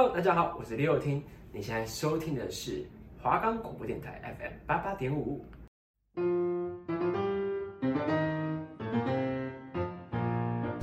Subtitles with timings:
[0.00, 1.22] Hello，大家好，我是李友听。
[1.52, 2.82] 你现在收听的是
[3.20, 5.44] 华冈广播电台 FM 八八点五。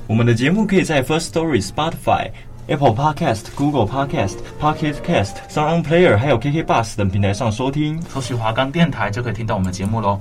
[0.06, 2.30] 我们的节目可以在 First Story、Spotify、
[2.68, 8.00] Apple Podcast、Google Podcast、Pocket Cast、Sound Player 还有 KK Bus 等平台上收听。
[8.02, 10.20] 搜寻华冈电台就可以听到我们的节目喽。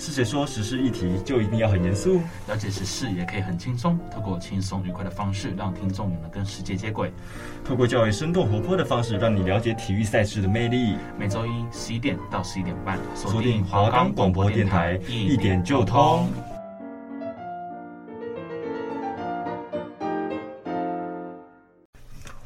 [0.00, 2.20] 是谁说时事议题就一定要很严肃？
[2.46, 7.10] 了解时事也可以很轻松，透过轻松愉快的方式，让听众能跟世界接轨；
[7.64, 10.96] 透过较为生动活泼的方式，让你了解体育赛事的魅力。
[11.18, 16.30] 每周一十一点到十一点半，锁定华冈广播电台，一点就通。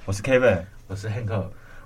[0.06, 1.44] 我是 Kevin，我是 Hank。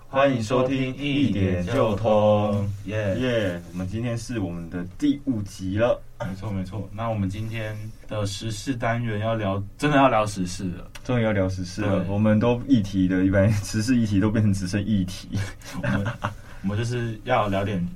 [0.08, 3.62] 欢迎收听一点就通，耶耶！
[3.72, 6.88] 我们今天是我们的第五集了，没错没错。
[6.92, 7.76] 那我们今天
[8.08, 12.04] 的时事单元要聊，真的要聊时事了，终于要聊时事了。
[12.08, 15.28] 我们都议题的，一般时事议题都变成只剩议题。
[15.82, 16.06] 我们
[16.62, 17.86] 我们就是要聊点，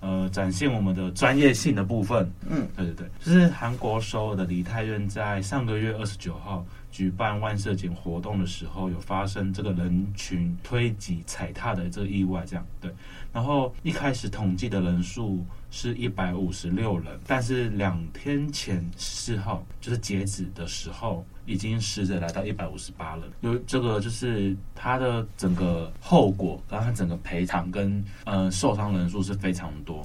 [0.00, 2.30] 呃，展现我们的专业性的部分。
[2.48, 6.64] 嗯，对对对，就是韩国首尔的梨泰院在上个月二十九号。
[6.96, 12.90] 举办万圣节活动的时候，有发生这个人群推挤踩踏的这个意外，这样对。
[13.34, 23.24] 然后一开始统计的人数是一百五十六人，但是两天前四号就是截止的时候，已经死者来到一百五十八人。
[23.42, 30.02] 因为这个就是他的整个后果，然后他整个赔偿跟呃受伤人数是非常多。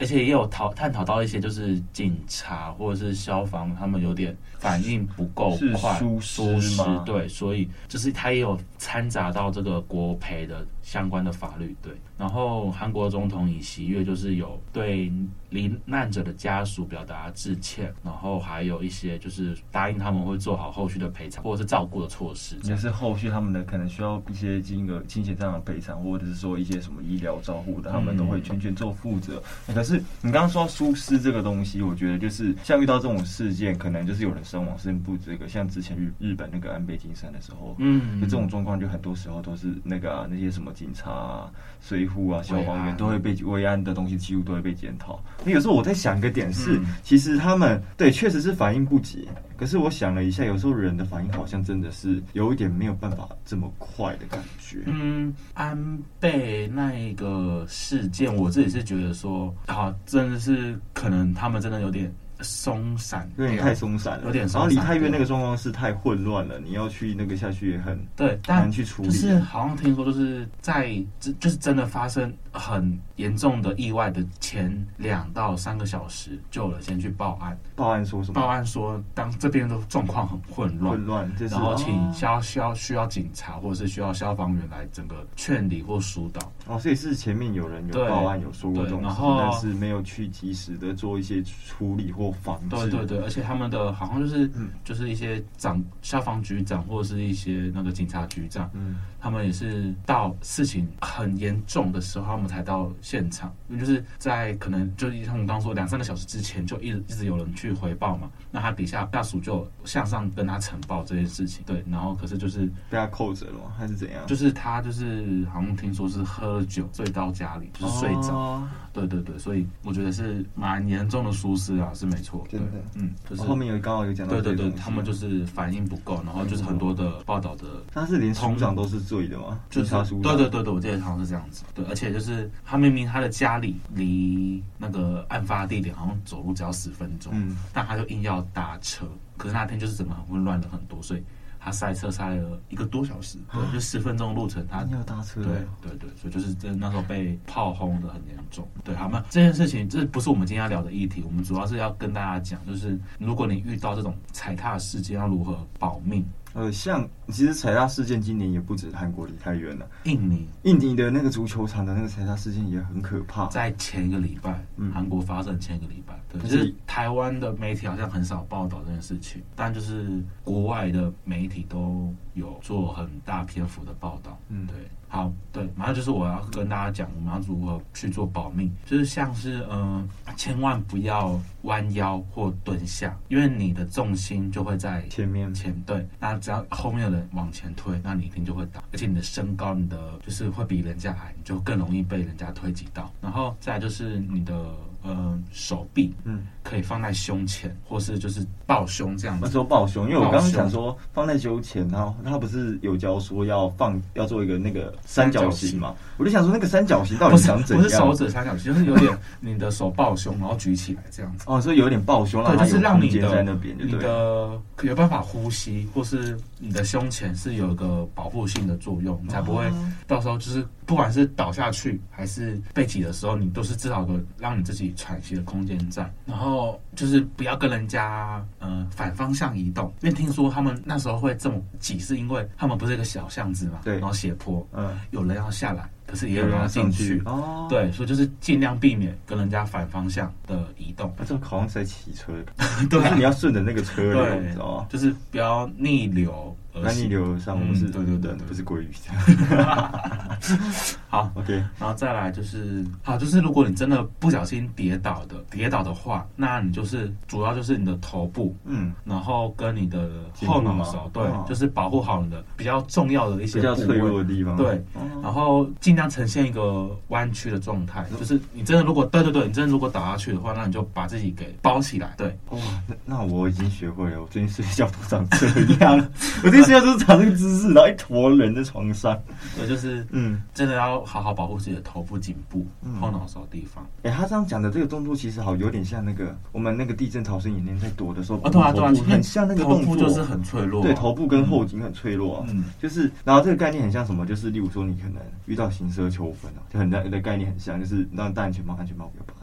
[0.00, 6.42] 而且也有讨探讨到一些，就是警察或者是消防，他们有点反应不够快，疏失
[6.76, 7.02] 吗？
[7.04, 11.92] 对，所以就是他也有掺杂到这个国赔的相关的法律，对。
[12.16, 15.10] 然后韩国总统尹锡悦就是有对
[15.48, 29.42] 罹难者的家属表达致歉，然后还有一些就是答应他们会做好后续的赔偿或者是照顾的措施，也是后续他们的可能需要一些金额、金钱上的赔偿，或者是说一些什么医疗照护的，他们都会全权做负责。
[29.68, 29.89] 嗯、可是
[30.22, 35.48] 你刚刚说疏失这个东西，我觉得就是像遇到这种事件，可能就是有人身亡，甚至不这个。
[35.48, 41.50] 像之前日日本那个安倍晋三的时候，嗯，就这种状况，就很多时候都是那个、啊、那些什么警察、啊。
[41.80, 45.18] 水户啊，消防员都会被慰安的东西几乎都会被检讨。
[45.42, 49.26] 那有时候我在想一个点是，嗯、其实他们对确实是反应不及。
[49.56, 54.82] 可是我想了一下，有时候人的反应好像真的是有一点没有办法这么快的感觉。
[54.86, 62.14] 嗯，安倍那一个事件，我自己是觉得说，啊，真的是可能他们真的有点。
[62.42, 64.68] 松散，有点太松散了，有点松散。
[64.68, 69.08] 然后梨泰院那个状况是太混乱了，你要去那个下去也很对，难去处理。
[69.08, 77.58] 就是好像听说，就是在这就是真的发生很严重的意外的前两到三个小时，就有人先去报案。
[77.76, 78.40] 报案说什么？
[78.40, 86.52] 报案说，当这边的状况很混乱，混乱，然后请需要需要需要警察或者是需要消防员来整个劝离或疏导。
[86.66, 92.29] 哦，所以是前面有人有报案有说过这种事，然后但是没有去及时的做一些处理或。
[92.68, 113.72] 对对对，而且他们的好像就是，嗯，就是一些长消防局长或者是一些那个警察局长，嗯，他们也是到事情很严重的时候，他们才到现场，因为就是在可能就像我们刚刚说两三个小时之前，就一直一直有人去回报嘛，那他底下下属就向上跟他呈报这件事情，对，然后可是就是被他扣着了吗？
[113.76, 114.24] 还是怎样？
[114.26, 122.20] 就是他就是好像听说是喝酒醉到家里，就是睡着，哦，对对对，所以我觉得是蛮严重的疏失啊，是没。
[122.20, 122.66] 错，真的，
[122.96, 129.60] 嗯，就是后面有刚好有讲到，对对对，他们就是反应不够，然后就是很多的报道的，他是连通长都是醉的吗？
[129.68, 129.90] 就是
[130.22, 139.04] 对对对对，我记得好像是这样子，对，而且就是他明明他的家里离那个案发地点好像走路只要十分钟，嗯，但他就硬要搭车，
[139.36, 141.24] 可是那天就是整个很混乱的很多，所以。
[141.62, 145.52] 他塞车塞了一个多小时，对，就十分钟的路程，他要搭车，对
[145.82, 149.22] 对对，所以就是真那时候被炮轰的很严重，对，好吗？
[149.28, 156.24] 这件事情这不是我们今天要聊的议题，我们主要是要跟大家讲，就是如果你遇到这种踩踏事件，要如何保命。
[156.52, 163.46] 呃，像其实踩踏事件今年也不止韩国离太远了，印尼印尼的那个足球场的那个踩踏事件也很可怕。
[163.46, 174.76] 在前一个礼拜，嗯，韩国发生前一个礼拜，对，可是台湾的媒体好像很少报道这件事情，但就是国外的媒体都有做很大篇幅的报道，嗯，对。
[175.12, 193.12] 好，对，马上就是我要跟大家讲，我们要如何去做保命，就是像是嗯、呃，千万不要弯腰或蹲下，因为你的重心就会在前面前，对，那只要后面的人往前推，那你一定就会倒，而且你的身高，你的就是会比人家矮，你就更容易被人家推挤到。
[193.20, 194.54] 然后再来就是你的
[195.02, 199.44] 呃手臂，嗯，可以放在胸前，或是就是抱胸这样子。
[199.44, 205.94] 那时候抱胸，因为我刚刚想说放在胸前，然后他不是有教说要放要做一个那个三角形嘛？
[206.18, 207.84] 我就想说那个三角形到底想怎样？
[207.84, 211.44] 不是手指三角形，就是有点你的手抱胸，然后举起来这样子。
[211.46, 219.64] 哦，所以有点抱胸，对，就是让你的在那边，你的有办法呼吸，或是你的胸前是有一个保护性的作用，你才不会
[220.06, 226.10] 到时候就是不管是倒下去还是被挤的时候，你都是至少有让你自己喘息的空间在。
[226.26, 226.49] 然后
[226.94, 235.88] 就是不要跟人家呃反方向移动，因为听说他们那时候会这么挤，是因为他们不是一个小巷子嘛，对，然后斜坡，嗯，有人要下来。
[236.06, 241.14] 可是也有人要进去哦，对，所以就是尽量避免跟人家反方向的移动。
[241.16, 242.32] 那这好像是在骑车，
[242.90, 244.86] 对，你要顺着那个车流，知道吗？
[244.90, 246.56] 就是不要逆流。
[246.74, 248.90] 那逆流上，我们是对对对，不是鲑鱼。
[251.08, 260.08] 好，OK，然后再来就是，好，就是如果你真的不小心跌倒的，跌倒的话，那你就是主要就是你的头部，嗯，然后跟你的
[260.46, 264.82] 后脑勺，对，就是保护好你的比较重要的一些比较脆弱的地方，对，
[265.22, 272.28] 然后尽量呈现一个弯曲的状态，就是你真的如果，对对对，你真的如果倒下去的话，那你就把自己给包起来，对。
[272.50, 275.46] 哇，那那我已经学会了，我最近睡觉都长这
[275.84, 275.96] 样，
[276.44, 276.70] 我这。
[276.70, 279.20] 现在就是长这个姿势，然后一坨人在床上。
[279.56, 282.66] 对，就是嗯，真的要好好保护自己的头部、颈部、
[283.00, 283.84] 后脑勺的地方。
[284.02, 290.82] 哎，他这样讲的这个动作，其实好有点像那个我们那个地震逃生演练在躲的时候，啊，对啊，对啊，很像那个动作，就是很脆弱。
[290.82, 292.44] 对，头部跟后颈很脆弱。
[292.48, 294.24] 嗯，就是，然后这个概念很像什么？
[294.24, 295.16] 就是例如说，你可能
[295.46, 299.39] 遇到行车纠纷啊，就很像的概念很像，就是让戴安全帽，安全帽不要拔掉。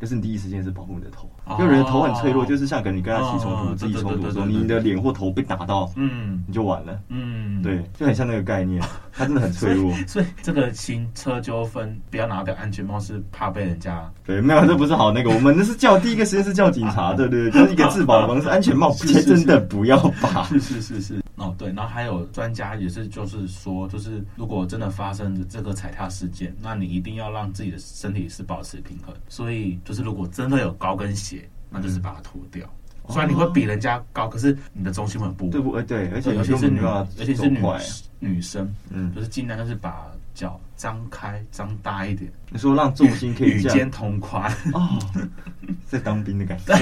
[0.00, 8.82] 就是你第一时间是保护你的头，因为人的头很脆弱，就是像跟你跟他起冲突、自己冲突的时候，你的脸或头被打到，嗯，你就完了，嗯，对，就很像那个概念，
[9.12, 9.92] 它真的很脆弱。
[10.06, 14.10] 所以这个行车纠纷不要拿掉安全帽，是怕被人家。
[14.24, 18.48] 对，没有，这不是好那个，我们那是叫第一个时间是叫警察，对对对，就是一个自保的方式。
[18.48, 18.92] 安全帽
[19.24, 21.24] 真的不要拔， 是是是是。
[21.36, 29.12] 哦，对，然后还有专家也是，就是说，就是如果真的发生这个踩踏事件，那你一定要让自己的身体是保持平衡。
[29.28, 32.68] 所以，就是如果真的有高跟鞋，那就是把它脱掉。
[33.10, 35.80] 虽然你会比人家高，可是你的重心会不对不？
[35.82, 37.60] 对，而且尤其是女，而且是女
[38.18, 42.32] 女生，嗯，就是尽量就是把脚张开，张大一点。
[42.50, 44.98] 你说让重心可以与肩同宽哦。
[45.86, 46.74] 在当兵的感觉，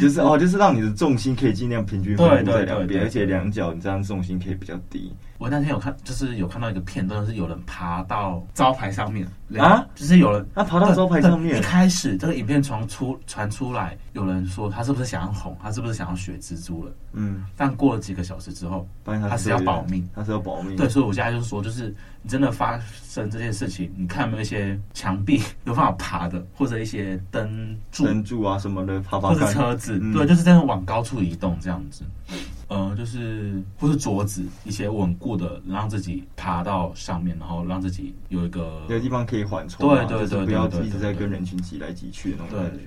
[0.00, 5.14] 就是哦，就是让你的重心可以尽量平均分布在两边，而且两脚你这样重心可以比较低。
[5.38, 9.26] 我那天有看，就是有看到一个片段，是有人爬到招牌上面
[9.58, 11.58] 啊，就是有人他爬到招牌上面。
[11.58, 16.92] 一开始这个影片传出传出来，有人说他是不是想要红，他是不是想要学蜘蛛了？
[17.14, 20.76] 嗯，但过了几个小时之后，他是要保命，他是要保命。
[20.76, 22.78] 对，所以我现在就是说，就是你真的发
[23.08, 32.04] 生这件事情，你看有没有一些墙壁有办法爬的，或者一些灯柱、灯柱啊什么的，爬爬或者车子，对，就是这样往高处移动这样子。
[32.68, 42.84] 呃，就是或是桌子一些稳固的，让自己爬到上面，然后让自己有一个有地方可以缓冲，对对对，不要一直在跟人群挤来挤去的那种感觉。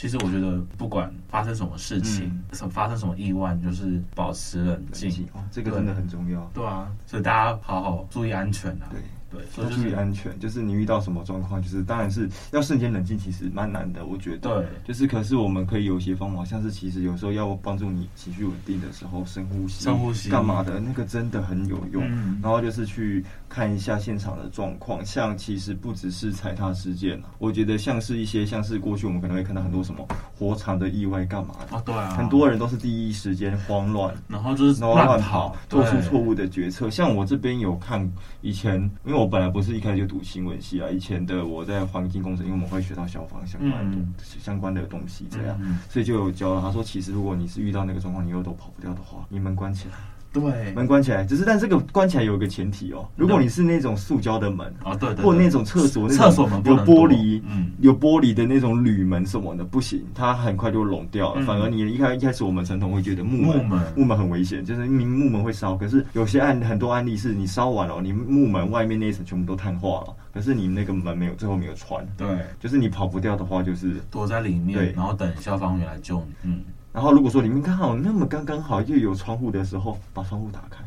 [0.00, 6.40] 其实我觉得，不管发生什么事情，什么发生什么意外，就是保持冷静，哦，这个真的很重要。
[6.54, 8.88] 对啊，所以大家好好注意安全啊。
[8.90, 8.98] 对。
[9.30, 10.38] 对，要注意安全。
[10.38, 14.60] 就是你遇到什么状况，就是当然是要瞬间冷静，其实蛮难的，我觉得。
[14.60, 20.80] 对，就是可是我们可以有一些方法，像是其实有时候要帮助你情绪稳定的时候，深呼吸，深呼吸，干嘛的？
[20.80, 22.02] 那个真的很有用。
[22.06, 22.38] 嗯。
[22.42, 30.06] 然后就是去看一下现场的状况，像其实不只是踩踏事件，我觉得像是一些像是过去我们可能会看到很多什么
[30.36, 31.82] 火场的意外，干嘛的啊？
[31.84, 32.10] 对啊。
[32.10, 36.90] 很多人都是第一时间慌乱，然后就是乱跑，做出错误的决策。
[36.90, 38.10] 像我这边有看
[38.40, 40.00] 以前，因为我本来不是一开始。
[40.00, 46.62] 就读新闻系啊，以前的我在环境工程，因为我们会学到消防相关的、嗯、相关的东西，这样，嗯、所以就有教了。
[46.62, 49.94] 他说，其实如果你是遇到那个状况，你又都跑不掉的话，你门关起来。
[50.32, 53.08] 对，门关起来，只是但这个关起来有一个前提哦。
[53.16, 61.42] 如果你是那种塑胶的门啊，对对，或那种厕所厕所门有玻璃，嗯，有玻璃的那种铝门什么的不行，它很快就融掉了。
[61.44, 72.06] 反而你一开一开始我们传统会觉得木门木门很危险，就是明明木门会烧，可是有些案很多案例是你烧完了，你木门外面那一层全部都碳化了，可是你那个门没有最后没有穿。
[72.16, 72.28] 对，
[72.60, 76.32] 就是你跑不掉的话，就是躲在里面，对，然后等消防员来救你。
[76.44, 76.60] 嗯，
[76.92, 80.78] 然后如果说里面刚好那么刚刚好又有窗户的时候，把窗户打开。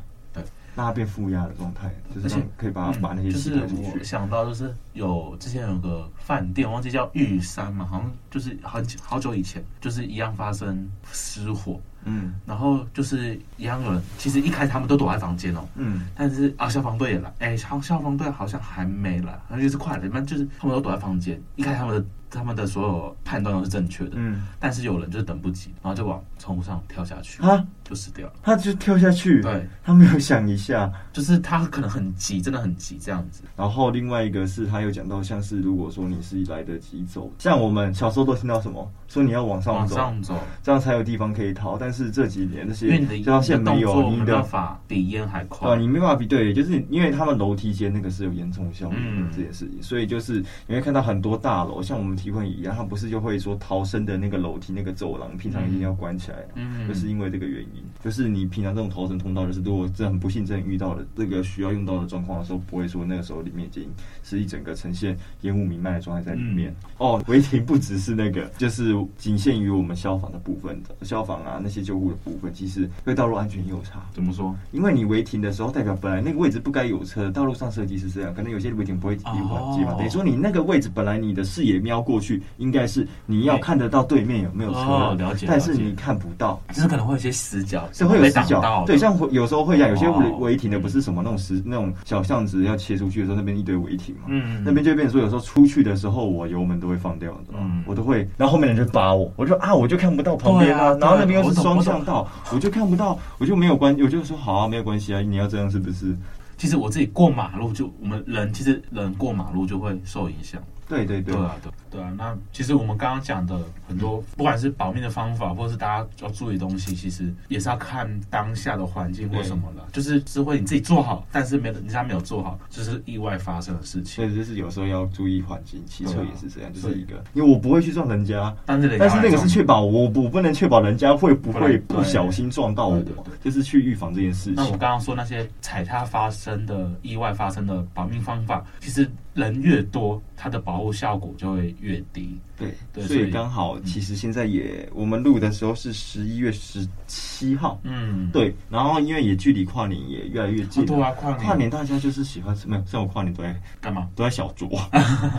[0.75, 3.29] 让它变负压的状态，就是可以把它把那些。
[3.29, 22.05] 就是我想到就是有之前有个饭店，忘记叫玉山嘛，好像就是很好久以前，就是一样发生失火，嗯，然后就是一样有人，其实一开始他们都躲在房间哦，嗯，但是啊，消防队也来，哎，消消防队好像还没来，而且是快了，一般就是他们都躲在房间，一开始他们的。
[22.35, 28.33] 他们的所有判断都是正确的，嗯，但是有人就是等不及，然后就往窗户上跳下去，啊，就死掉了。
[28.41, 33.43] 他就跳下去，对，他没有想一下，就是他可能很急，真的很急这样子。
[33.55, 41.77] 然后另外一个是他有讲到，像是如果说你是来得及走，像我们小时候都听到什么，说你要往上走，往上走，这样才有地方可以逃。
[41.77, 53.13] 但是这几年那些，因为你的现在没有，你的法比烟还快啊，你没办法比，对，就是因为他们楼梯间那个是有严重效应的这件事情，所以就是你会看到很多大楼，像我们提问一样，他不是。
[53.13, 57.83] 就会说逃生的那个楼梯、那个走廊，平常一定要关起来，嗯，就是因为这个原因。
[58.03, 63.87] 就是你平常这种逃生通道，就是如果真的很不幸真的遇到了这个需要用到的状况的时候，不会说那个时候里面已经
[64.23, 66.71] 是一整个呈现烟雾弥漫的状态在里面。
[66.71, 74.01] 嗯、哦，违停不只是那个，就是仅限于我们消防的部分的消防啊，那些救护的部分，其实对道路安全也有差。
[74.13, 74.55] 怎么说？
[74.71, 83.07] 因为你违停的时候，代表本来那个位置不该有车，道路上设计是这样，可能有些违停不会离缓急嘛，等于说你那个位置本来你的视野瞄过去应该是。
[83.25, 88.83] 你要看得到对面有没有车，哦、了解，但是你看不到，就是可能会有些死角，是会有死角。
[88.85, 106.15] 对，像有时候会讲，有些违违停的不是什么那种石那种小巷子要切出去的时候，那边一堆违停嘛，嗯，那边就变成说有时候出去的时候，我油门都会放掉，嗯，我都会，然后后面人就扒我，我就啊，我就看不到旁边啊，然后那边又是双向到，我就看不到，我就没有关，我就说好啊，没有关系啊，你要这样是不是？
[106.57, 110.61] 其实我自己过马路就我们人其实人过马路就会受影响。
[110.87, 113.59] 对对对，对啊对对啊，那其实我们刚刚讲的
[113.93, 119.87] 很多，不管是保命的方法，或者是大家要注意的东西，其实也是要看当下的环境或什么了。
[119.91, 124.15] 就是智慧你自己做好，但是没人家没有做好，就是意外发生的事情。
[124.15, 133.03] 所以，就是有时候要注意环境，骑车也是这样，就是一个，因为我不会去撞人家，但是但是那个是确保我我不能确保人家会不会不小心撞到我，
[133.43, 134.55] 就是去预防这件事情。
[134.55, 139.09] 那我刚刚说那些踩踏发生的意外发生的保命方法，其实。
[139.33, 142.39] 人越多，它的保护效果就会越低。
[142.63, 147.79] 对，对，所以刚好，其实现在也，我们录的时候是十一月十七号。
[147.83, 148.55] 嗯，对。
[148.69, 150.85] 然后因为也距离跨年也越来越近。
[150.85, 151.39] 对啊，跨年。
[151.39, 152.83] 跨年大家就是喜欢什么？
[152.87, 154.07] 像我跨年都在干嘛？
[154.15, 154.77] 都在小酌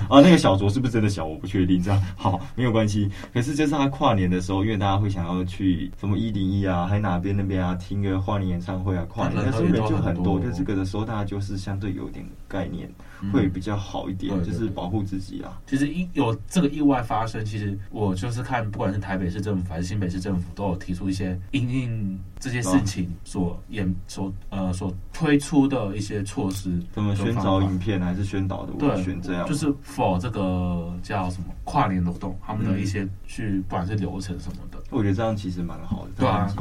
[0.09, 0.21] 啊。
[0.21, 1.25] 那个小酌是不是真的小？
[1.25, 1.83] 我不确定。
[1.83, 3.11] 这样好没有关系。
[3.33, 10.41] 可是就是他跨年的时候，因为大家会想要去什么一零一啊，还哪边那边啊，听个跨年演唱会啊，跨年的时候人就很多。
[10.41, 12.91] 就这个的时候，大家就是相对有点概念。
[13.33, 15.59] 会比较好一点，嗯、就是保护自己啊。
[15.67, 26.71] 其实一有这个意外发生，其实我就是看，不管是台北市政府还是新北市政府，都有提出一些因应这些事情所演、啊、所呃所推出的一些措施。
[26.95, 28.73] 什么宣导影片还是宣导的？
[28.79, 34.79] 对，选这样就是 for 这个叫什么跨年活动，他们的一些去不管是流程什么的。
[34.91, 36.53] 我觉得这样其实蛮好的，对啊。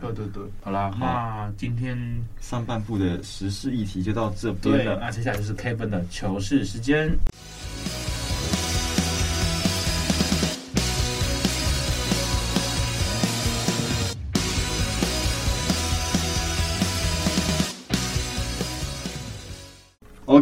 [0.00, 1.98] 对对对，好啦，好那今天
[2.40, 4.96] 上半部的时事议题就到这边了。
[5.00, 7.10] 那接下来就是 Kevin 的糗事时间。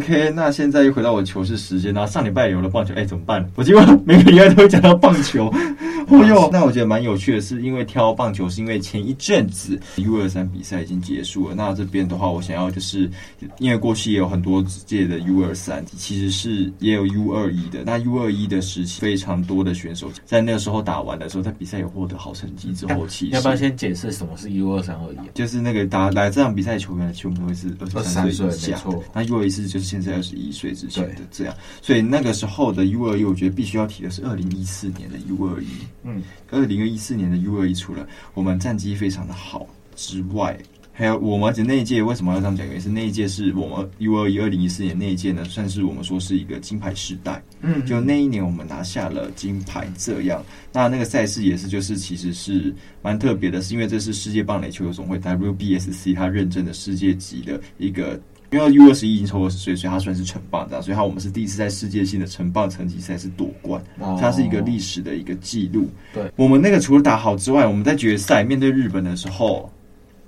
[0.07, 3.45] OK，那现在又回到我球事时间，然后上礼拜有了棒球，哎，怎么办？
[3.55, 5.53] 我今晚每个礼拜都会讲到棒球。
[6.07, 11.55] 哦哟，那我觉得蛮有趣的是，因为挑棒球是因为前一阵子 U 二三比赛已经结束了。
[11.55, 13.11] 那这边的话，我想要就是
[13.59, 17.83] 因为过去也有很多届的 U 二三，其实是也有 U 二一的。
[17.85, 25.17] 那 U 二一的时期非常多的选手在那个时候打完的时候，在比赛有获得好成绩之后，其实要不要先解释什么是 U 二三二一？
[25.33, 28.81] 就是那个打来这场比赛球员的球员会是二十三岁以下，
[29.13, 31.55] 那 U 二一是就是现在二十一岁之前的这样。
[31.81, 35.67] 所以那个时候的 U 二一，我觉得必须要提的是二零一四年的 U 二一。
[36.03, 40.57] 嗯，二零一四年的 U 二一除了我们战绩非常的好之外，
[40.91, 42.65] 还有我们而那一届为什么要这样讲？
[42.65, 47.43] 原因是那一届是我们 U 二一二零一四年那一届呢，算是我们说是一个金牌时代。
[47.61, 50.43] 嗯，就那一年我们拿下了金牌，这样。
[50.73, 52.73] 那那个赛事也是，就是其实是
[53.03, 58.19] 蛮特别的，是因为这是世界棒垒球友总会 WBSC 它认证的世界级的一个。
[58.49, 63.81] 因为 U 二十一已经超过二十岁，所以他算是成棒的，所以他我们是第一次在世界性的成棒成绩赛是夺冠，
[64.19, 65.89] 它是一个历史的一个记录。
[66.13, 69.69] 对，我们那个除了打好之外，我们在决赛面对日本的时候，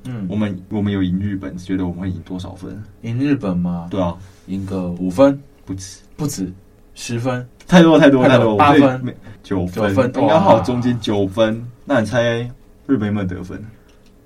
[0.03, 2.81] 嗯，我们我们有赢日本，觉得我们会赢多少分？
[3.03, 3.87] 赢日本吗？
[3.89, 6.51] 对啊，赢个五分不止，不止
[6.95, 11.65] 十分，太多太多太多，八分九分，刚刚好中间九分。
[11.85, 12.39] 那你猜
[12.85, 13.63] 日本有没有得分？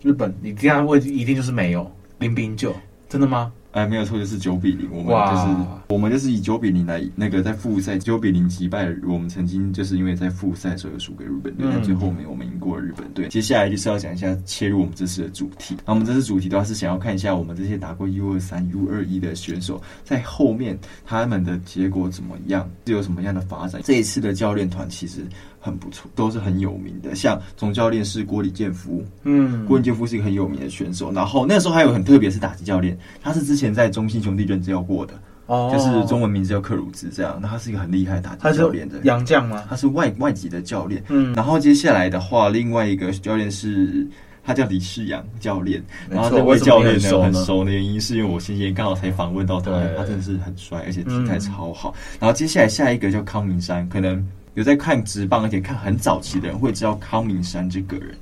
[0.02, 2.76] 日本，你这样问一定就是没有零比九，
[3.08, 3.52] 真的吗？
[3.74, 4.88] 哎，没有错，就是九比零。
[4.92, 13.28] 我们就是我们就是以九比零来那个在复赛九比零击败我们曾经就是因为在复赛的时候输给日本队，但、嗯、最后面我们赢过日本队。
[13.28, 15.76] 接下来就是要讲一下切入我们这次的主题。
[15.86, 23.82] 那我们这次主题的话是想要看一下我们这些打过 U 二三、U 二一的选手在后面他们的结果怎么样，是有什么样的发展。
[23.84, 25.26] 这一次的教练团其实。
[25.66, 27.16] 很不错，都是很有名的。
[27.16, 31.10] 像总教练是郭李建夫，嗯，郭李建夫是一个很有名的选手。
[31.14, 35.14] 然后那时候还有很特别是打击教练，他是之前在中信兄弟任教过的，
[35.46, 37.38] 哦，就是中文名字叫克鲁兹这样。
[37.40, 39.64] 那他是一个很厉害的打击教练的洋将吗？
[39.70, 41.32] 他是外外籍的教练，嗯。
[41.36, 44.08] 然后接下来的话，另外一个教练是
[44.44, 45.80] 他叫李世阳教练，
[46.10, 51.94] 然后这位教练呢很熟的原因是因为我先前刚好才访问到他，他真的是很帅，而且体态超好。
[52.20, 54.26] 然后接下来下一个叫康明山，可能。
[54.56, 58.16] 有在看职棒，而且看很早期的人会知道康明山这个人。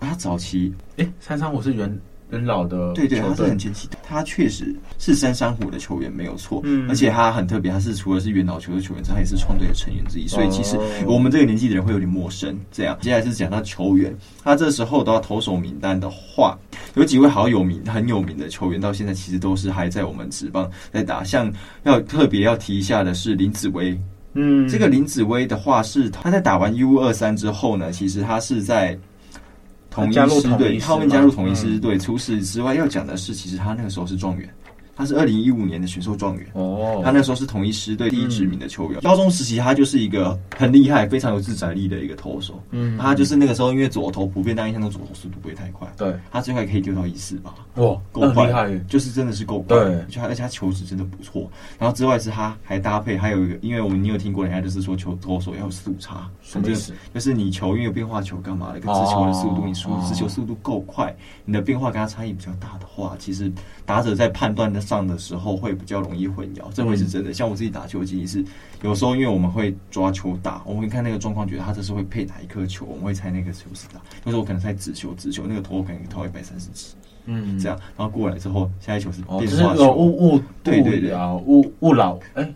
[0.00, 1.88] 他早期，哎、欸，三商虎是元
[2.30, 3.96] 元老的，对对，他是很前期的。
[4.02, 6.60] 他确实是三山虎的球员，没有错。
[6.64, 10.26] 嗯，而且他很特别，他是除了是元老球的球员，之外也是创队的成员之一。
[10.26, 12.58] 所以其实我们这个年纪的人会有点陌生。
[12.70, 16.58] 这样，接下来是讲到球员，他这时候都要投手名单的话，
[16.94, 21.24] 有几位好有名、很有名的球员，到现在其实都是还在我们职棒在打。
[21.24, 21.52] 像
[21.84, 23.98] 要特别要提一下的是林子威。
[24.34, 28.96] 嗯，这个林子威的话是他在打完 U 二三之后呢，其实他是在
[29.90, 31.98] 统一师队，他后面加入统一师队。
[31.98, 34.48] 除此之外，要讲的是，其实他那个时候是状元。
[34.98, 39.00] 他是二零一五年的选秀状元哦，他那时候是统一狮队第一指名的球员。
[39.00, 42.60] 高中时期他就是一个很厉害、非常有自宰力的一个投手。
[42.72, 49.76] 嗯，他就是那个时候因为左投普遍大家印象中左投速度不会太快，对，他最快可以丢到一四八，哇，够快，就是真的是够快。
[49.76, 51.48] 对，而且而且他球质真的不错。
[51.78, 56.92] 然后之外是他还搭配还有一个，因为我们你有听过人家就是说球投手要有速差，什么意思？
[57.14, 61.14] 就是你球因为有变化球干嘛的，跟直球的速度，你速直球速度够快，
[61.44, 63.48] 你的变化跟他差异比较大的话，其实
[63.88, 64.78] 打者在判断的。
[64.88, 67.32] 上的时候会比较容易混淆，这会是真的。
[67.32, 68.44] 像我自己打球的经历是，
[68.82, 74.00] 有时候因为我们会抓球打，我们会看那个状况，觉得他这是会配哪一颗球，我们会猜那个球是打。
[74.24, 76.94] 有时候我可能猜直球，直球那个头可能投一百三十几，
[77.26, 82.54] 嗯，这样，然后过来之后，下一球是变化球，误误对对对啊，误误老哎。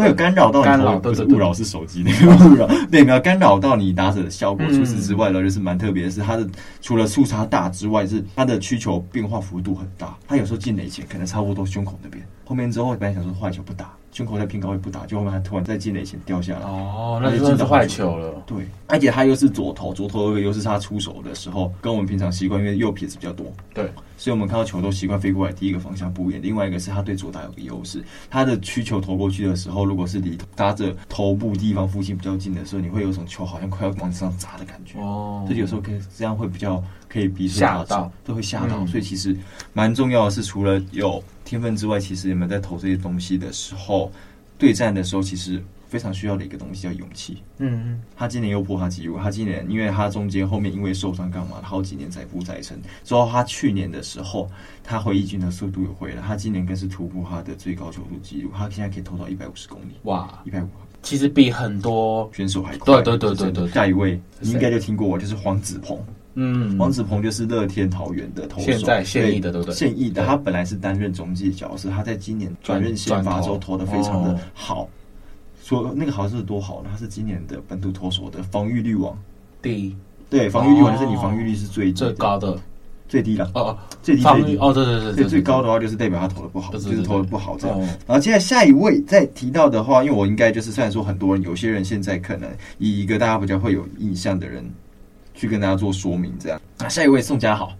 [0.00, 4.64] 会有干扰到你，干扰不是勿扰是手机那个勿扰，对，没有干扰到你打者的效果。
[4.68, 6.46] 除此之外呢，就是蛮特别的是，它的
[6.80, 10.16] 除了速差大之外，是它的曲球变化幅度很大。
[10.26, 13.92] 它有时候进垒前可能差不多胸口那边，后面之后本来想说坏球不打。
[14.12, 16.60] 胸口在偏高位不打，就后面他突然在进垒前掉下来。
[16.60, 18.42] 哦，那就真的是坏球了。
[18.46, 23.44] 对，而且他又是左投，左投又是他出手的时候，跟我们平常习惯，因为右撇子比较多。
[23.74, 26.42] 对，所以我们看到球都习惯飞过来，第一个方向不一样。
[26.42, 34.98] 另外一个是他对左打有个优势，他的曲球投过去的时候，如果是离打者头部地方附近比较近的时候，你会有种球好像快要往上砸的感觉。
[35.00, 38.84] 哦，所以有时候可以这样会比较可以逼出打到，都会吓到。
[38.86, 39.36] 所以其实
[39.72, 41.22] 蛮重要的是，除了有。
[41.46, 44.10] 天分之外，其实你们在投这些东西的时候，
[44.58, 47.42] 对战的时候，其实非常需要的一个东西叫勇气。
[47.58, 52.78] 嗯嗯，他今年又破他纪录，他今年因为他中间后面因为受伤干嘛，好几年载浮载沉。
[53.04, 54.50] 之后他去年的时候，
[54.82, 59.96] 他回忆军的速度又回来，他今年更是突破他的最高球速纪录，他现在可以投到一百五十公里。
[60.02, 60.68] 哇，一百五，
[61.02, 63.02] 其实比很多选手还快。
[63.02, 65.98] 对对对对对，下一位你应该就听过我，就是黄子鹏。
[66.38, 69.74] 嗯，黄子鹏就是乐天桃园的投手，现在现役的对不对？
[69.74, 74.86] 现役的，他本来是担任中继角色，他在今年转任先发之后投的非常的好，
[75.66, 76.90] 说那个好像是多好呢？
[76.92, 79.18] 他是今年的本土投手的防御率王
[79.60, 79.96] 第一，
[80.30, 82.56] 对，防御率王就是你防御率是最最高的，
[83.08, 87.76] 最低了哦哦，最低最低哦，对对对对，最高的话就是代表他投的不好，就是投的不好这样。
[87.80, 92.48] 然后接下来下一位再提到的话，因为我应该就是虽然说很多人，有些人现在可能
[92.78, 94.64] 以一个大家比较会有印象的人。
[95.38, 97.76] 去跟大家做说明，这样那，下一位宋佳好，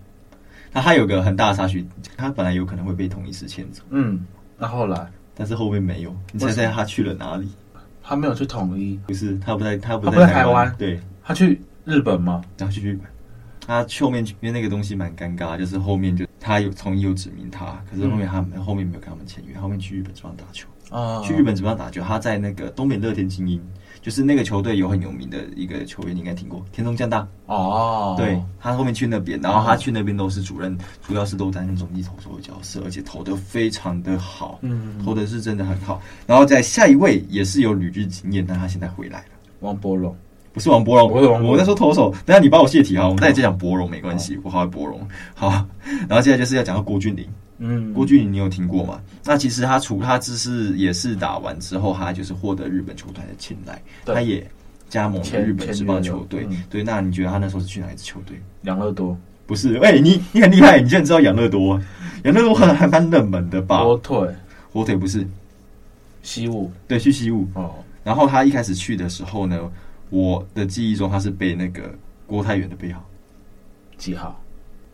[0.74, 4.26] 那他有个很大的差距，他本来有可能会被同一时签走，嗯，
[4.58, 7.48] 那后来，但是后面没有，你猜猜他去了哪里？
[8.08, 12.40] 他没有去统一，不是，他不在，他不在，台湾，对，他去日本吗？
[12.56, 13.04] 然后去日本，
[13.66, 23.60] 他去后面因为那个东西蛮尴尬，就是后面就他有统一有指名他，可是后面他、嗯、后面没有跟他们签约，后面去日本这边打球啊，去日本这边打球，他在那个东北乐天精英。
[24.06, 28.14] 就是那个球队有很有名的一个球员，你应该听过田中将大哦。
[28.16, 36.00] 对，他后面去那边，然后他去那边都是主任，主要是都担任中继投手的角色，而且投的非常的好，嗯，投的是真的很好。
[36.24, 39.26] 然后在下一位也是有旅日经验，但他现在回来了，
[39.58, 40.14] 王柏融
[40.52, 41.10] 不是王柏荣，
[41.42, 45.00] 我我在说投手，等下你帮我泄题哈，我们再再讲柏荣没关系，我好爱柏荣。
[45.34, 45.48] 好，
[46.08, 47.28] 然后接下来就是要讲到郭俊麟。
[47.58, 49.00] 嗯，郭俊麟你有听过吗？
[49.24, 54.46] 那其实他除他只是也是打完之后，他就是获得日本球团的青睐，他也
[54.88, 56.46] 加盟了日本职棒球队。
[56.68, 58.40] 对，那你觉得他那时候是去哪一支球队？
[58.62, 59.16] 养乐多？
[59.46, 61.80] 不是，喂，你你很厉害，你竟然知道养乐多？
[62.24, 63.82] 养乐多还还蛮冷门的吧？
[63.84, 64.28] 火腿，
[64.72, 65.26] 火腿不是，
[66.22, 67.74] 西武，对，去西武哦。
[68.02, 69.58] 然后他一开始去的时候呢，
[70.10, 71.94] 我的记忆中他是背那个
[72.26, 73.02] 郭泰源的背号，
[73.96, 74.38] 几号？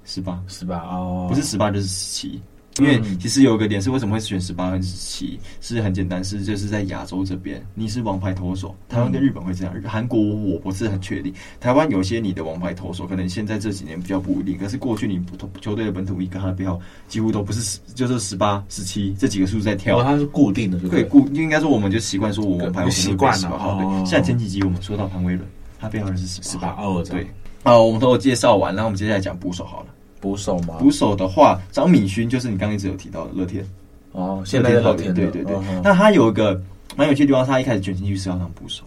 [0.05, 2.43] 十八，十八哦，不是十八就是十七。
[2.79, 11.33] 因为其实有一个点是为什么会选十八跟十七，是很简单，是就是在亚洲这边，你是王牌投手，台湾跟日本会这样，韩国我不是很确定。
[11.61, 15.21] 台湾有些你的王牌投手，可能现在这几年比较不一定，可是过去你
[15.61, 24.05] 球队的本土一跟他的标几乎都不是十，就是十八、十七这几个数字在跳，哦，它是固定的对，对，固应该说我们就习惯说我王牌我习惯了。
[24.07, 25.47] 现在前几集我们说到潘威伦，
[25.79, 27.27] 他标号是十八，哦，对。
[27.65, 29.92] 好，我们都有介绍完，然后我们接下来讲捕手好了。
[30.23, 30.77] 捕手吗？
[30.79, 33.67] 捕手的话，张敏勋就是你刚刚一直有提到的乐天。
[34.13, 35.57] 哦，现在的乐天，对对对。
[35.83, 36.63] 那他有一个
[36.97, 38.85] 蛮有趣的地方，他一开始卷进去是要当捕手，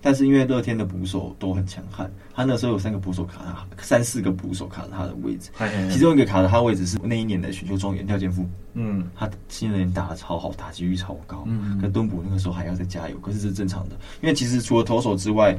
[0.00, 5.50] 但是因为乐天的捕手都很强悍，他那时候有三个捕手卡他，三四个捕手卡着他的位置，
[5.90, 15.58] 其中一个卡着他的位置是那一年的选秀状元廖建富，嗯，他新人打的超好，打击率超高，嗯，跟敦捕那个时候还要再加油，可是这是正常的，因为其实除了投手之外。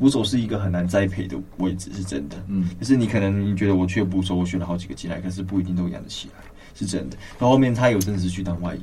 [0.00, 2.36] 捕手是一个很难栽培的位置，是真的。
[2.48, 6.42] 嗯，就是你可能你觉得我缺捕手，我选了好几个进来，可是不一定都养得起来，
[6.74, 7.18] 是真的。
[7.38, 8.80] 到后面他有正式去当外野，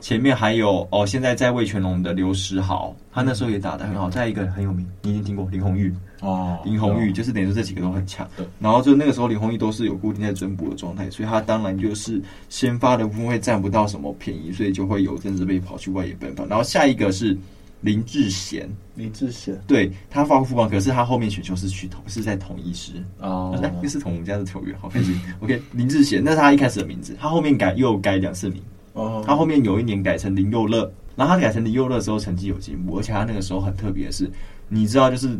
[0.00, 4.10] 前面还有哦，现在在味全龙的刘时豪，他那时候也打得很好。
[4.10, 8.28] 再一个很有名，你一定听过林泓育哦，林泓育就是等于说这几个都很强。
[8.36, 16.44] 对，然后就那个时候林泓育都是有固定在增补的状态，所以他当然就是先发的部分会占不到什么便宜，所以就会有阵子被跑去外野奔跑。
[16.46, 17.38] 然后下一个是。
[17.80, 22.92] 林志贤，林志贤，对他发过富邦，可是他后面选秀是去同，是在同一师。
[23.20, 25.20] 哦，又是同我们家的球员，好开心。
[25.40, 28.60] OK，林志贤，那是他一开始的名字，他后面改又改两次名
[28.94, 34.28] 哦，他后面有一年改成林佑乐，然后他改成林佑乐的时候成绩有进步，而且他那个时候很特别的是，
[34.68, 35.38] 你知道就是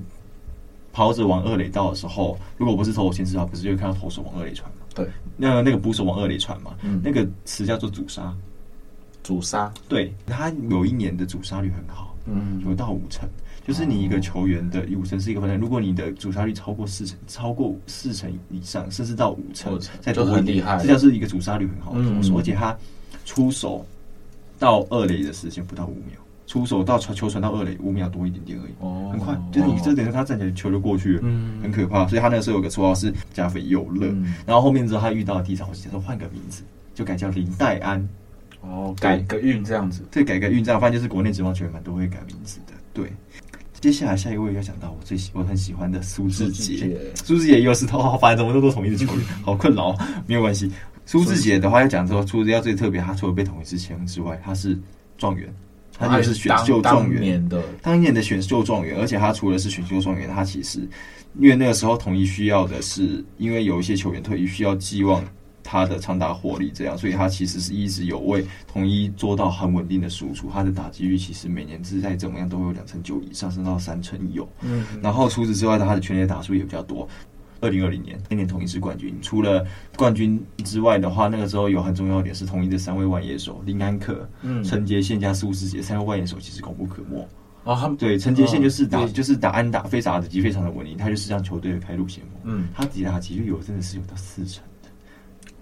[0.93, 4.77] 跑者往二垒到的时候，如果不是投手先知的话，不是就会看到投手往二垒传吗？
[4.95, 8.33] 对，那那个捕手往二垒传嘛，嗯，那个词叫做阻杀，
[9.25, 12.08] 阻杀，对，他有一年的阻杀率很好。
[12.31, 13.29] 嗯，有到五成，
[13.67, 15.59] 就是你一个球员的五成是一个分量。
[15.59, 22.39] 如果你的主杀率超过四成，超过四成以上，甚至到五成，再多一点，这叫是一个主杀率很好的投手。
[22.39, 22.77] 而且他
[23.25, 23.85] 出手
[24.59, 29.35] 到二垒的时间不到五秒，出手到传球传到二垒五秒多一点点而已，哦，很快。
[29.53, 32.07] 就是你这等于他站起来球就过去了，嗯，很可怕。
[32.07, 34.07] 所以他那个时候有个绰号是加菲佑乐，
[34.47, 36.63] 然后后面之后他遇到第一场，我直接说换个名字，
[36.95, 38.07] 就改叫林黛安。
[38.61, 42.73] 哦，改个运这样子，对，改个运这样，反正就是国内职棒球员蛮都会改名字的。
[42.93, 43.11] 对，
[43.81, 47.61] 接下来下一位要讲到我最喜我很喜欢的苏志杰，苏志杰。
[47.61, 50.71] 又是头号，反正怎么都统一的球员， 好困扰，没有关系。
[51.07, 54.79] 苏志杰的话要讲之后，苏志杰最特别，他除了被统一之前之外，他是
[55.17, 55.49] 状元，
[55.97, 57.49] 他就是选秀状元。
[57.49, 60.81] 的，当年的选秀状元，而且他除了是选秀状元，他其实
[61.39, 65.25] 因为那个时候统一需要的是，因为有一些球员退役需要寄望。
[65.71, 70.49] 他的长打火力这样，所以他其实是一直有为统一做到很稳定的输出。
[70.51, 74.49] 他的打击率其实每年是在怎么样都会有两成九以上，升到三成有。
[74.63, 77.07] 嗯，然后除此之外，他的全垒打数也比较多。
[77.61, 87.29] 二零二零年那年统一是冠军，除了冠军之外的话，那个时候有很重要一点是统一的三位外野手林安可、嗯、陈杰宪加苏世杰三位外野手其实功不可没。
[87.65, 92.41] 哦，他们对陈杰宪就是打、哦、就是打安打非常打击非常的稳定，他就是让球队的开路先锋。
[92.45, 94.63] 嗯，他底打击率有真的是有到四成。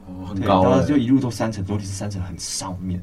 [0.07, 3.03] 哦，很高，然后就一路都三成，多，是三层很上面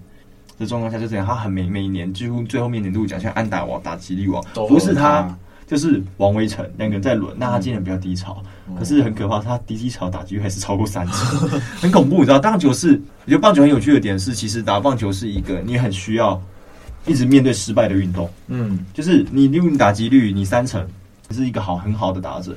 [0.57, 1.25] 的状况下就这样。
[1.25, 5.35] 他很每每一年几乎最后面年度奖，像安打王、打击率王，不是他
[5.67, 7.35] 就是王威成两个人在轮。
[7.37, 8.41] 那他今年比较低潮，
[8.77, 11.49] 可是很可怕，他低低潮打击率还是超过三成，
[11.81, 12.19] 很恐怖。
[12.19, 12.91] 你知道，棒球是，
[13.25, 16.41] 我觉得棒球很有趣的点是，其实打棒球是一个你很需要
[17.05, 18.29] 一直面对失败的运动。
[18.47, 20.87] 嗯，就是你利用你打击率你三成，
[21.31, 22.55] 是一个好很好的打者。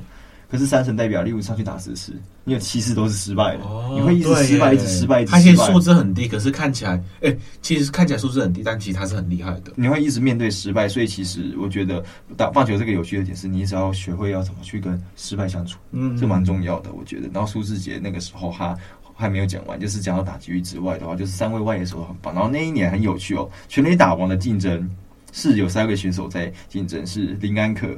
[0.48, 2.12] 可是三成代表，例如上去打十次，
[2.44, 5.38] 你有七次都是失败的，哦、你会一直失败，一直失败，一直失败。
[5.38, 9.72] 他现在数字很低，可是看起来，哎、欸，其实看起来数字很低，但其实他是很厉害的。
[9.74, 12.04] 你会一直面对失败，所以其实我觉得
[12.36, 17.28] 打棒球这个有趣的点是，你只要学会要怎么去跟失败相处，嗯，这蛮重要的，我觉得。
[17.32, 18.76] 然后苏志杰那个时候他
[19.14, 22.32] 还没有讲完，就是讲到打击率之外的话，就是三位外野手都很棒。
[22.32, 24.88] 然后那一年很有趣哦，全垒打王的竞争
[25.32, 27.88] 是有三位选手在竞争，是林安可。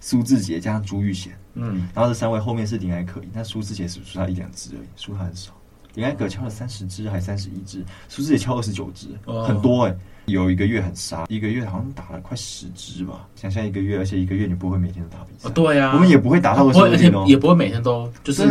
[0.00, 5.52] 苏志杰加上朱玉贤，嗯，然后这三位后面是林安可，那苏志杰是输他一两只而已，输他很少。
[5.94, 9.08] 林安可敲了三十只还三十一只，苏志杰敲二十九只，
[9.44, 9.98] 很多哎、欸。
[10.26, 13.26] 有一个月很杀，一个月好像打了快十只吧。
[13.34, 18.46] 想象一个月，而且一个月你不会每天都打比赛，对呀，我们也不会打到二十多天哦，也不会每天都就是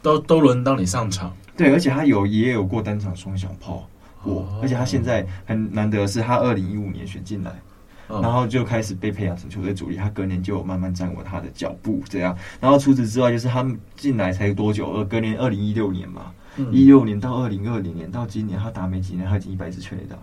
[0.00, 1.30] 都都轮到你上场。
[1.54, 3.86] 对，而且他有也有过单场双响炮
[4.22, 7.52] 过，而且他现在很难得的是，他二零一五年选进来。
[8.08, 12.36] 然后就开始被培养成球队主力，他隔年就有慢慢站稳他的脚步，这样。
[12.60, 14.90] 然后除此之外，就是他们进来才多久？
[14.92, 16.32] 呃，隔年二零一六年嘛，
[16.72, 20.16] 一六年到二零二零年到今年，他打没几年，他已经一百支全垒打，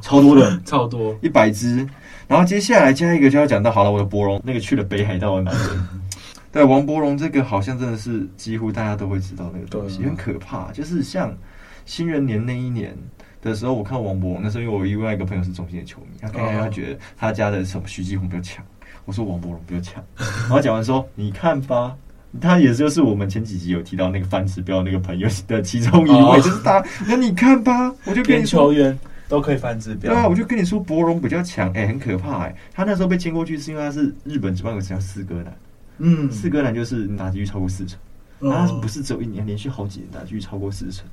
[0.00, 1.86] 超多的，超多 一百支。
[2.28, 5.88] 然后接下来加一个就要讲到好了，我的博荣那个去了北海道的男人，
[6.52, 10.70] 对王博荣这个好像真的是几乎大家都会知道那个东西，很可怕。
[10.72, 11.34] 就是像
[11.84, 12.96] 新人年那一年
[13.42, 18.64] 的时候，我看王博荣那时候，因为我另外一个朋友是中信的球迷，他看看他觉得他家的什么徐继红比较强，
[19.04, 21.94] 我说王博荣比较强，然后讲完说你看吧。
[22.40, 26.82] 他也就是我们前几集有提到那个反指标那个朋友的其中一位，哦、就是他。
[27.06, 30.10] 那你看吧，我就跟你说，球员都可以反指标。
[30.10, 32.56] 对啊，我就跟你说博龙比较强，哎、欸，很可怕哎、欸。
[32.72, 35.54] 他那时候被签过去是因为他是日本职棒有叫四哥男，
[35.98, 37.98] 嗯，四哥男就是打击率超过四成，
[38.40, 41.04] 他不是只有一年，连续好几年打击率超过四成，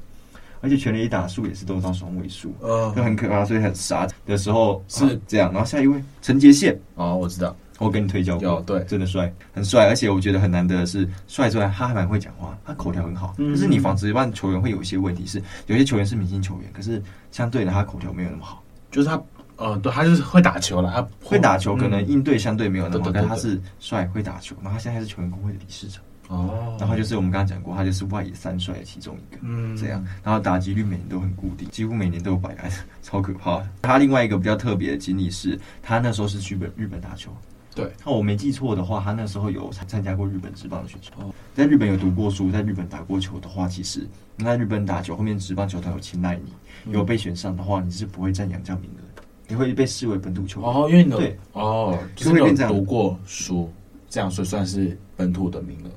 [0.62, 5.52] 而且全垒打数也是都到双位数，嗯，就很可怕，所以很傻的时候是这样。
[5.52, 7.56] 然后下一位陈杰宪，哦，我知道。
[7.80, 13.34] 我跟你推销过，对，真的帅，很帅，而且我觉得很难得的是，帅之外他还蛮会讲话，他口条很好。
[13.38, 18.62] 可是你防止一般球员会有一些问题是，有些球员是明星球员，可是相对的他口条没有那么好。
[18.92, 19.24] 就是他，
[19.56, 24.54] 呃，对，他就是会打球了，他会打球，可能应对相对没有那么好，但他是帅，会打球。
[24.62, 26.04] 然后他现在还是球员工会的理事长。
[26.30, 26.76] 哦。
[26.80, 29.42] 然后就是我们刚刚讲过，他就是外野三帅的其中一个。
[29.42, 29.78] 嗯。
[29.78, 32.72] 这样，然后打击率每年都很固定，几乎每年都有百安，
[33.04, 33.70] 超可怕的。
[33.82, 37.32] 他另外一个比较特别的经历是，他那时候是去日本打球。
[37.76, 41.12] 对，那我没记错的话，他那时候有参参加过日本职棒的选手，
[41.54, 46.38] 在日本有读过书，在日本打过球的话，其实你在日本打球，后面职棒球团有青睐
[46.84, 50.70] 你，有被选上的话，你是不会占洋将名额的，你会被视为本土球员。
[50.70, 53.72] 哦，因为你对哦，就是有读过书，
[54.10, 55.90] 这样说算是本土的名额。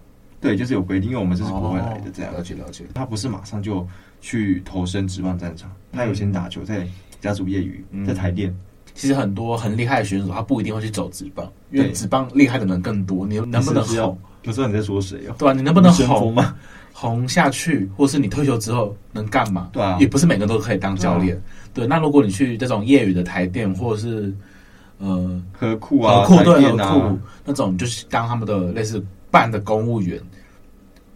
[0.42, 2.84] 对，就是有规定，因为我们这是国外来的，这样了解了解。
[2.92, 3.86] 他不是马上就
[4.20, 6.86] 去投身职棒战场，他有先打球，在
[7.20, 8.54] 家族业余，在台电。
[8.94, 13.26] 其实很多很厉害的选手，他不一定会去走职棒，因为职棒厉害的人更多。
[13.26, 14.18] 你能不能红？
[14.42, 15.34] 不知道你在说谁哦？
[15.38, 16.54] 对啊，你能不能红吗？
[16.92, 19.70] 红下去，或是你退休之后能干嘛？
[19.72, 21.40] 对啊，也不是每个人都可以当教练。
[21.72, 24.34] 对，那如果你去这种业余的台电，或者是
[24.98, 29.02] 呃河库啊、河库对河库那种，就是当他们的类似
[29.32, 30.20] 办的公务员，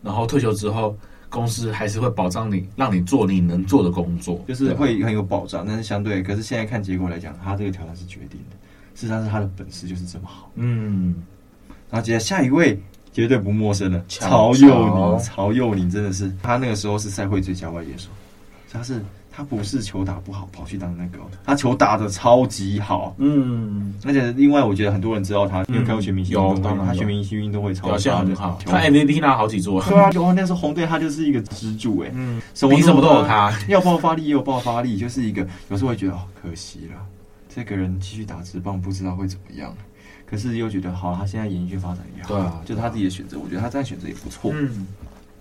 [0.02, 0.96] 然后退休之后。
[1.28, 5.66] 公司还是会保障你，让你做你能做的工作，就是会很有保障。
[5.66, 8.56] 但是相对，可是现在看结果来讲，他这个条件是决定的。
[8.94, 10.50] 事实上是他的本事就是这么好。
[10.54, 11.16] 嗯，
[11.90, 12.80] 然后接下来下一位
[13.12, 15.18] 绝对不陌生的，曹佑宁。
[15.18, 18.08] 曹佑宁真的是他那个时候是赛会最佳外野手，
[18.72, 19.04] 他是。
[19.36, 23.14] 他不是球打不好跑去当那个，他球打的超级好。
[23.18, 29.82] 嗯，而且另外我觉得很多人知道他，因为看过全明星运动会，他全明星运动会超级好，他 MVP 拿好几座。
[29.82, 36.94] 对啊，有那时候红队他就是一个支柱哎，嗯，比什么都有他， 要爆发力也有爆发力，就是一个有时候会觉得哦可惜了，
[37.54, 39.70] 这个人继续打直棒不知道会怎么样，
[40.24, 44.50] 可是又觉得好，他现在演艺圈发展也好，对啊，就是他自己的选择，我觉得他这样选择也不错。
[44.54, 44.86] 嗯。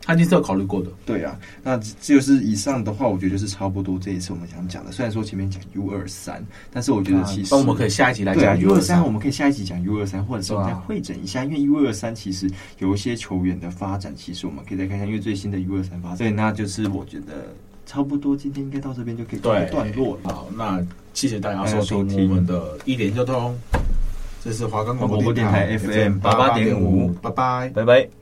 [0.06, 0.90] 他一定是有考虑过的。
[1.06, 4.92] 对啊，那就是以上的话，我觉得就是差不多这一次我们想讲的。
[4.92, 9.04] 虽然说前面讲 U 二三，但是我觉得其实，那我们可以下一集来讲 U 二三。
[9.04, 16.18] 我们可以下一集讲 U 二三，或者是我们再会诊一下，因为 U 二三其实有一些球员的发展，其实我们可以再看一下，因为最新的 U 二三发展。
[16.20, 17.54] 对，那就是我觉得
[17.86, 20.34] 差不多，今天应该到这边就可以告一段落了。
[20.34, 23.58] 好，那谢谢大家收听我们的一点就通，
[24.44, 28.16] 这是华冈广播电台 FM 八八点五，拜拜，拜拜。